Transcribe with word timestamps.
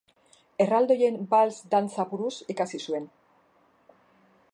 Erraldoien 0.63 1.19
balts 1.33 1.59
dantza 1.73 2.05
buruz 2.13 2.33
ikasi 2.55 2.81
zuen. 2.87 3.09